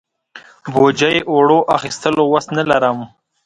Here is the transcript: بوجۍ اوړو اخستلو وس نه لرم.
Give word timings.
بوجۍ 0.73 1.15
اوړو 1.31 1.59
اخستلو 1.75 2.23
وس 2.33 2.45
نه 2.57 2.63
لرم. 2.69 2.97